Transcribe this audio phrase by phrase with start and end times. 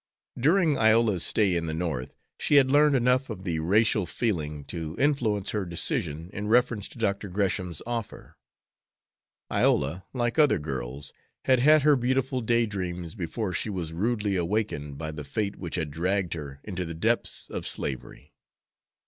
[0.35, 4.95] During Iola's stay in the North, she had learned enough of the racial feeling to
[4.97, 7.27] influence her decision in reference to Dr.
[7.27, 8.35] Gresham's offer.
[9.51, 11.13] Iola, like other girls,
[11.45, 15.75] had had her beautiful day dreams before she was rudely awakened by the fate which
[15.75, 18.33] had dragged her into the depths of slavery.